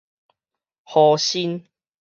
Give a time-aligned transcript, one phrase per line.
[0.83, 1.67] 熇身